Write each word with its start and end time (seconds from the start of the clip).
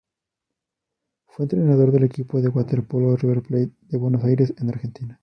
Fue 1.27 1.43
entrenador 1.45 1.91
del 1.91 2.05
equipo 2.05 2.41
de 2.41 2.47
waterpolo 2.47 3.15
River 3.17 3.43
Plate 3.43 3.71
de 3.81 3.97
Buenos 3.99 4.23
Aires 4.23 4.51
en 4.57 4.69
Argentina. 4.69 5.09